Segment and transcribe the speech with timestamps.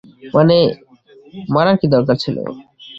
[0.33, 0.57] মানে,
[1.49, 2.37] মারার কি দরকার ছিল?